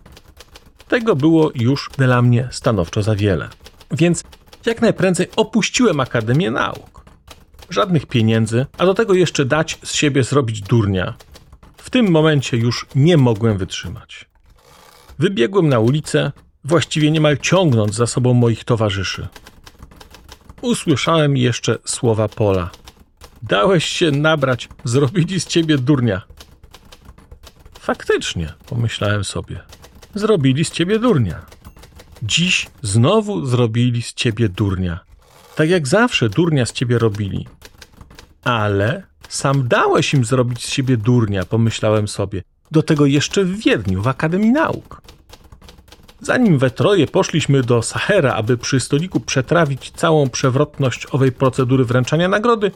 Tego 0.89 1.17
było 1.17 1.51
już 1.55 1.91
dla 1.99 2.23
mnie 2.23 2.49
stanowczo 2.53 3.03
za 3.03 3.15
wiele. 3.17 3.49
Więc 3.91 4.25
jak 4.67 4.83
najprędzej 4.83 5.29
opuściłem 5.37 6.01
Akademię 6.01 6.51
Nauk. 6.51 7.05
Żadnych 7.71 8.07
pieniędzy, 8.07 8.67
a 8.79 8.87
do 8.87 8.95
tego 8.95 9.15
jeszcze 9.15 9.45
dać 9.45 9.79
z 9.85 9.95
siebie 9.95 10.23
zrobić 10.23 10.61
durnia. 10.61 11.15
W 11.77 11.91
tym 11.91 12.11
momencie 12.11 12.57
już 12.57 12.87
nie 12.95 13.17
mogłem 13.17 13.59
wytrzymać. 13.59 14.29
Wybiegłem 15.19 15.69
na 15.69 15.79
ulicę, 15.79 16.33
właściwie 16.65 17.11
niemal 17.11 17.39
ciągnąc 17.39 17.95
za 17.95 18.07
sobą 18.07 18.35
moich 18.35 18.65
towarzyszy. 18.65 19.29
Usłyszałem 20.63 21.37
jeszcze 21.37 21.79
słowa 21.85 22.29
Pola. 22.29 22.71
Dałeś 23.43 23.85
się 23.85 24.11
nabrać, 24.11 24.69
zrobili 24.85 25.41
z 25.41 25.47
ciebie 25.47 25.79
durnia. 25.79 26.23
Faktycznie, 27.81 28.53
pomyślałem 28.67 29.25
sobie 29.25 29.61
zrobili 30.19 30.65
z 30.65 30.71
ciebie 30.71 30.99
durnia. 30.99 31.47
Dziś 32.23 32.67
znowu 32.83 33.47
zrobili 33.47 34.03
z 34.03 34.15
ciebie 34.15 34.49
durnia. 34.49 35.01
Tak 35.57 35.71
jak 35.71 35.89
zawsze 35.89 36.29
durnia 36.29 36.67
z 36.67 36.73
ciebie 36.73 36.99
robili. 36.99 37.47
Ale 38.45 39.03
sam 39.29 39.69
dałeś 39.69 40.15
im 40.15 40.25
zrobić 40.25 40.65
z 40.65 40.69
siebie 40.69 40.97
durnia, 40.97 41.45
pomyślałem 41.45 42.09
sobie. 42.09 42.43
Do 42.71 42.83
tego 42.83 43.07
jeszcze 43.07 43.45
w 43.45 43.59
Wiedniu, 43.59 44.03
w 44.03 44.09
Akademii 44.09 44.53
Nauk. 44.53 45.03
Zanim 46.21 46.59
we 46.59 46.71
troje 46.71 47.07
poszliśmy 47.07 47.63
do 47.63 47.83
Sahera, 47.83 48.35
aby 48.35 48.57
przy 48.59 48.81
stoliku 48.81 49.21
przetrawić 49.21 49.91
całą 49.91 50.29
przewrotność 50.29 51.07
owej 51.11 51.33
procedury 51.33 51.85
wręczania 51.85 52.29
nagrody, 52.29 52.71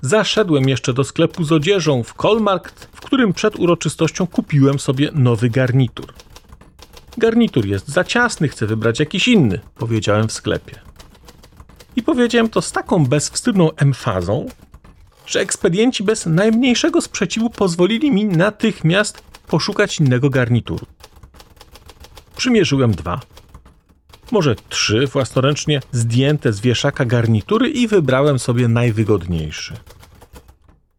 zaszedłem 0.00 0.68
jeszcze 0.68 0.92
do 0.92 1.04
sklepu 1.04 1.44
z 1.44 1.52
odzieżą 1.52 2.02
w 2.02 2.14
Kolmarkt, 2.14 2.88
w 2.92 3.00
którym 3.00 3.32
przed 3.32 3.58
uroczystością 3.58 4.26
kupiłem 4.26 4.78
sobie 4.78 5.10
nowy 5.14 5.50
garnitur. 5.50 6.14
Garnitur 7.18 7.66
jest 7.66 7.88
za 7.88 8.04
ciasny, 8.04 8.48
chcę 8.48 8.66
wybrać 8.66 9.00
jakiś 9.00 9.28
inny, 9.28 9.60
powiedziałem 9.74 10.28
w 10.28 10.32
sklepie. 10.32 10.80
I 11.96 12.02
powiedziałem 12.02 12.48
to 12.48 12.62
z 12.62 12.72
taką 12.72 13.06
bezwstydną 13.06 13.72
emfazą, 13.72 14.46
że 15.26 15.40
ekspedienci 15.40 16.04
bez 16.04 16.26
najmniejszego 16.26 17.00
sprzeciwu 17.00 17.50
pozwolili 17.50 18.10
mi 18.12 18.24
natychmiast 18.24 19.22
poszukać 19.46 20.00
innego 20.00 20.30
garnituru. 20.30 20.86
Przymierzyłem 22.36 22.92
dwa, 22.92 23.20
może 24.30 24.56
trzy 24.68 25.06
własnoręcznie 25.06 25.80
zdjęte 25.92 26.52
z 26.52 26.60
wieszaka 26.60 27.04
garnitury 27.04 27.70
i 27.70 27.88
wybrałem 27.88 28.38
sobie 28.38 28.68
najwygodniejszy. 28.68 29.74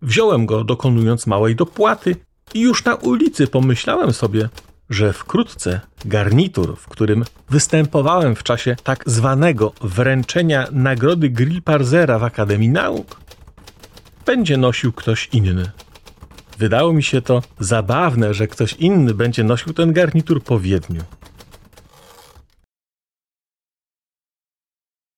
Wziąłem 0.01 0.45
go, 0.45 0.63
dokonując 0.63 1.27
małej 1.27 1.55
dopłaty, 1.55 2.15
i 2.53 2.59
już 2.59 2.85
na 2.85 2.95
ulicy 2.95 3.47
pomyślałem 3.47 4.13
sobie, 4.13 4.49
że 4.89 5.13
wkrótce 5.13 5.81
garnitur, 6.05 6.77
w 6.77 6.87
którym 6.87 7.23
występowałem 7.49 8.35
w 8.35 8.43
czasie 8.43 8.75
tak 8.83 9.03
zwanego 9.05 9.73
wręczenia 9.81 10.67
nagrody 10.71 11.29
Grill 11.29 11.61
Parzera 11.61 12.19
w 12.19 12.23
Akademii 12.23 12.69
Nauk, 12.69 13.21
będzie 14.25 14.57
nosił 14.57 14.93
ktoś 14.93 15.29
inny. 15.33 15.71
Wydało 16.57 16.93
mi 16.93 17.03
się 17.03 17.21
to 17.21 17.41
zabawne, 17.59 18.33
że 18.33 18.47
ktoś 18.47 18.73
inny 18.73 19.13
będzie 19.13 19.43
nosił 19.43 19.73
ten 19.73 19.93
garnitur 19.93 20.43
po 20.43 20.59
Wiedniu. 20.59 21.01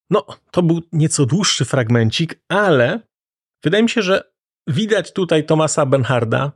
No, 0.10 0.26
to 0.52 0.64
był 0.64 0.82
nieco 0.92 1.26
dłuższy 1.26 1.66
fragmencik, 1.66 2.40
ale 2.50 3.00
wydaje 3.64 3.84
mi 3.84 3.90
się, 3.90 4.02
że 4.02 4.32
widać 4.68 5.14
tutaj 5.14 5.46
Tomasa 5.46 5.86
Benharda, 5.86 6.52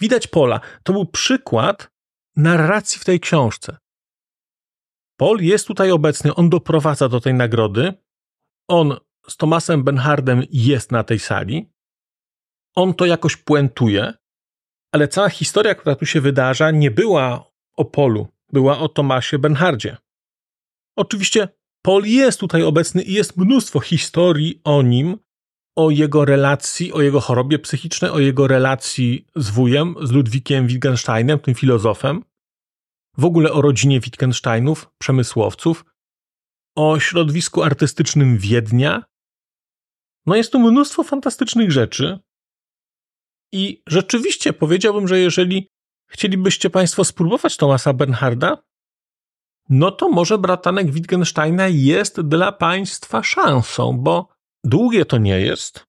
widać 0.00 0.26
Pola. 0.26 0.60
To 0.82 0.92
był 0.92 1.06
przykład 1.06 1.90
narracji 2.36 3.00
w 3.00 3.04
tej 3.04 3.20
książce. 3.20 3.76
Paul 5.16 5.40
jest 5.40 5.66
tutaj 5.66 5.90
obecny, 5.90 6.34
on 6.34 6.50
doprowadza 6.50 7.08
do 7.08 7.20
tej 7.20 7.34
nagrody. 7.34 7.92
On 8.68 8.96
z 9.28 9.36
Tomasem 9.36 9.84
Benhardem 9.84 10.42
jest 10.50 10.92
na 10.92 11.04
tej 11.04 11.18
sali. 11.18 11.72
On 12.74 12.94
to 12.94 13.06
jakoś 13.06 13.36
puentuje, 13.36 14.12
ale 14.92 15.08
cała 15.08 15.28
historia, 15.28 15.74
która 15.74 15.96
tu 15.96 16.06
się 16.06 16.20
wydarza, 16.20 16.70
nie 16.70 16.90
była 16.90 17.50
o 17.76 17.84
Polu, 17.84 18.28
była 18.52 18.78
o 18.78 18.88
Tomasie 18.88 19.38
Benhardzie. 19.38 19.96
Oczywiście 20.96 21.48
Paul 21.82 22.04
jest 22.04 22.40
tutaj 22.40 22.62
obecny 22.62 23.02
i 23.02 23.12
jest 23.12 23.36
mnóstwo 23.36 23.80
historii 23.80 24.60
o 24.64 24.82
nim, 24.82 25.18
o 25.76 25.90
jego 25.90 26.24
relacji, 26.24 26.92
o 26.92 27.00
jego 27.00 27.20
chorobie 27.20 27.58
psychicznej, 27.58 28.10
o 28.10 28.18
jego 28.18 28.46
relacji 28.46 29.26
z 29.36 29.50
wujem, 29.50 29.94
z 30.02 30.10
Ludwikiem 30.10 30.66
Wittgensteinem, 30.66 31.38
tym 31.38 31.54
filozofem, 31.54 32.24
w 33.18 33.24
ogóle 33.24 33.52
o 33.52 33.62
rodzinie 33.62 34.00
Wittgensteinów, 34.00 34.90
przemysłowców, 34.98 35.84
o 36.76 37.00
środowisku 37.00 37.62
artystycznym 37.62 38.38
Wiednia. 38.38 39.04
No 40.26 40.36
jest 40.36 40.52
tu 40.52 40.58
mnóstwo 40.58 41.02
fantastycznych 41.02 41.72
rzeczy. 41.72 42.18
I 43.52 43.82
rzeczywiście 43.86 44.52
powiedziałbym, 44.52 45.08
że 45.08 45.18
jeżeli 45.18 45.70
chcielibyście 46.06 46.70
Państwo 46.70 47.04
spróbować 47.04 47.56
Tomasa 47.56 47.92
Bernharda, 47.92 48.62
no 49.68 49.90
to 49.90 50.08
może 50.08 50.38
bratanek 50.38 50.90
Wittgensteina 50.90 51.68
jest 51.68 52.20
dla 52.20 52.52
Państwa 52.52 53.22
szansą, 53.22 53.98
bo 53.98 54.35
długie 54.66 55.04
to 55.04 55.18
nie 55.18 55.40
jest. 55.40 55.86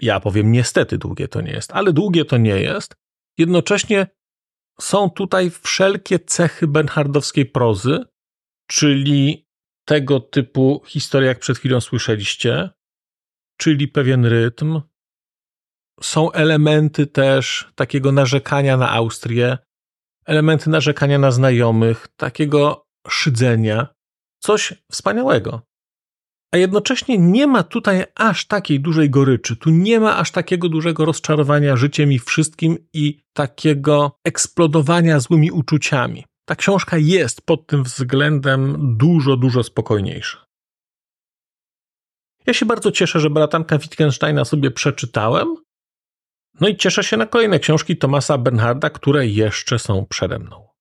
Ja 0.00 0.20
powiem 0.20 0.52
niestety 0.52 0.98
długie 0.98 1.28
to 1.28 1.40
nie 1.40 1.52
jest, 1.52 1.72
ale 1.72 1.92
długie 1.92 2.24
to 2.24 2.36
nie 2.36 2.60
jest. 2.60 2.94
Jednocześnie 3.38 4.06
są 4.80 5.10
tutaj 5.10 5.50
wszelkie 5.50 6.18
cechy 6.18 6.66
Bernhardowskiej 6.66 7.46
prozy, 7.46 8.04
czyli 8.66 9.48
tego 9.84 10.20
typu 10.20 10.82
historia, 10.86 11.28
jak 11.28 11.38
przed 11.38 11.58
chwilą 11.58 11.80
słyszeliście, 11.80 12.70
czyli 13.56 13.88
pewien 13.88 14.26
rytm. 14.26 14.80
Są 16.02 16.32
elementy 16.32 17.06
też 17.06 17.72
takiego 17.74 18.12
narzekania 18.12 18.76
na 18.76 18.90
Austrię, 18.90 19.58
elementy 20.26 20.70
narzekania 20.70 21.18
na 21.18 21.30
znajomych, 21.30 22.08
takiego 22.16 22.86
szydzenia. 23.08 23.94
Coś 24.38 24.74
wspaniałego. 24.92 25.71
A 26.52 26.56
jednocześnie 26.56 27.18
nie 27.18 27.46
ma 27.46 27.62
tutaj 27.62 28.04
aż 28.14 28.46
takiej 28.46 28.80
dużej 28.80 29.10
goryczy, 29.10 29.56
tu 29.56 29.70
nie 29.70 30.00
ma 30.00 30.16
aż 30.16 30.30
takiego 30.30 30.68
dużego 30.68 31.04
rozczarowania 31.04 31.76
życiem 31.76 32.12
i 32.12 32.18
wszystkim 32.18 32.78
i 32.92 33.22
takiego 33.32 34.18
eksplodowania 34.24 35.20
złymi 35.20 35.50
uczuciami. 35.50 36.24
Ta 36.44 36.56
książka 36.56 36.98
jest 36.98 37.46
pod 37.46 37.66
tym 37.66 37.82
względem 37.82 38.76
dużo, 38.96 39.36
dużo 39.36 39.62
spokojniejsza. 39.62 40.46
Ja 42.46 42.54
się 42.54 42.66
bardzo 42.66 42.92
cieszę, 42.92 43.20
że 43.20 43.30
bratanka 43.30 43.78
Wittgensteina 43.78 44.44
sobie 44.44 44.70
przeczytałem. 44.70 45.56
No 46.60 46.68
i 46.68 46.76
cieszę 46.76 47.04
się 47.04 47.16
na 47.16 47.26
kolejne 47.26 47.58
książki 47.58 47.96
Tomasa 47.96 48.38
Bernharda, 48.38 48.90
które 48.90 49.26
jeszcze 49.26 49.78
są 49.78 50.06
przede 50.06 50.38
mną. 50.38 50.71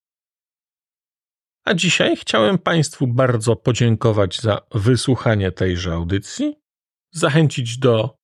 A 1.65 1.73
dzisiaj 1.73 2.15
chciałem 2.15 2.57
Państwu 2.57 3.07
bardzo 3.07 3.55
podziękować 3.55 4.41
za 4.41 4.61
wysłuchanie 4.71 5.51
tejże 5.51 5.93
audycji, 5.93 6.55
zachęcić 7.13 7.77
do 7.77 8.15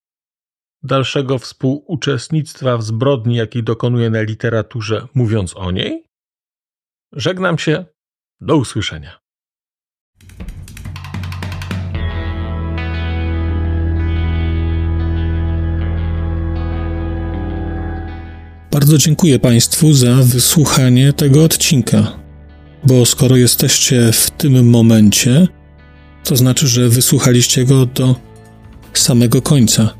dalszego 0.84 1.40
współuczestnictwa 1.40 2.78
w 2.78 2.84
zbrodni, 2.84 3.36
jakiej 3.36 3.64
dokonuję 3.64 4.10
na 4.10 4.22
literaturze, 4.22 5.08
mówiąc 5.14 5.58
o 5.58 5.72
niej. 5.72 6.04
Żegnam 7.12 7.58
się. 7.58 7.86
Do 8.42 8.58
usłyszenia. 8.58 9.20
Bardzo 18.72 18.98
dziękuję 18.98 19.40
Państwu 19.40 19.94
za 19.94 20.16
wysłuchanie 20.16 21.14
tego 21.14 21.44
odcinka 21.44 22.27
bo 22.84 23.06
skoro 23.06 23.36
jesteście 23.36 24.12
w 24.12 24.32
tym 24.32 24.70
momencie, 24.70 25.48
to 26.24 26.36
znaczy, 26.36 26.68
że 26.68 26.90
wysłuchaliście 26.90 27.66
go 27.66 27.86
do 27.86 28.16
samego 28.94 29.42
końca. 29.42 29.94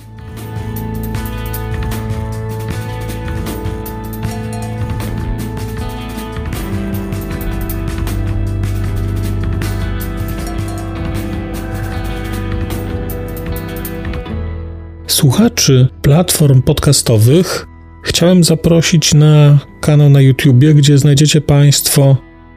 Słuchaczy 15.08 15.88
platform 16.02 16.62
podcastowych 16.62 17.68
chciałem 18.04 18.44
zaprosić 18.44 19.14
na 19.14 19.60
kanał 19.82 20.10
na 20.10 20.22
YouTube, 20.22 20.66
gdzie 20.76 20.98
znajdziecie 20.98 21.42
Państwo 21.42 22.27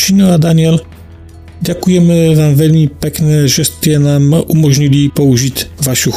Krzysztof 0.00 0.30
a 0.34 0.36
Daniel, 0.36 0.80
děkujeme 1.60 2.34
vám 2.34 2.54
velmi 2.54 2.88
pekne, 2.88 3.48
že 3.48 3.64
jste 3.64 3.98
nám 3.98 4.42
umožnili 4.46 5.08
použít 5.08 5.70
vašu. 5.86 6.12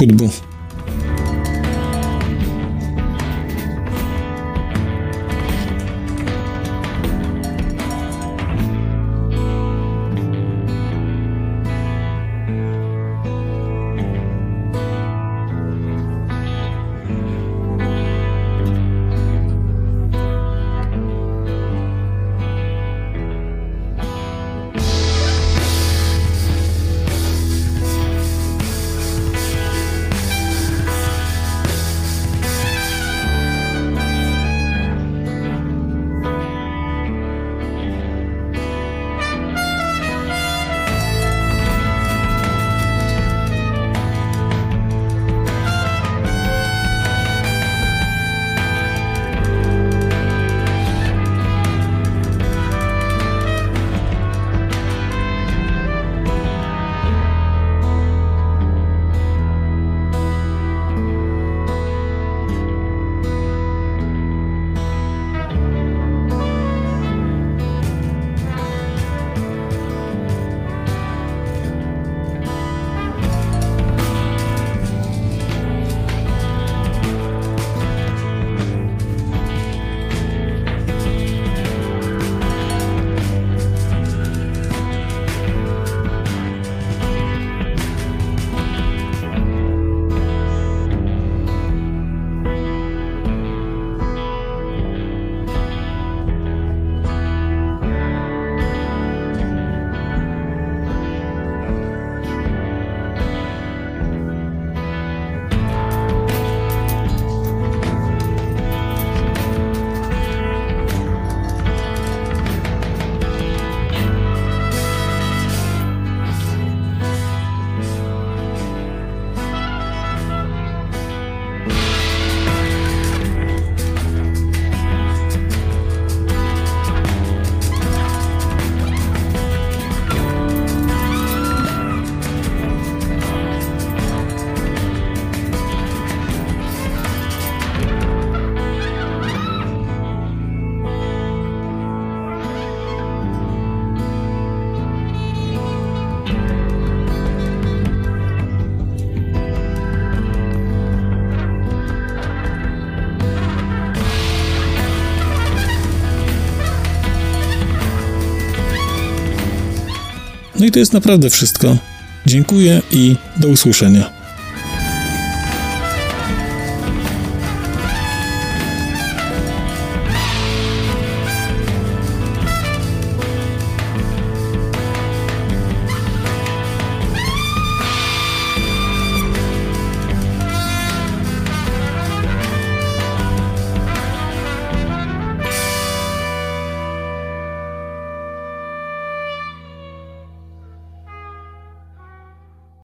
To 160.74 160.80
jest 160.80 160.94
naprawdę 160.94 161.30
wszystko. 161.30 161.78
Dziękuję 162.26 162.82
i 162.92 163.16
do 163.38 163.48
usłyszenia. 163.48 164.23